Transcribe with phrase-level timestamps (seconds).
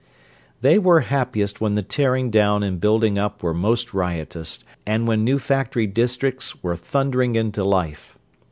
[0.61, 5.23] They were happiest when the tearing down and building up were most riotous, and when
[5.23, 8.17] new factory districts were thundering into life.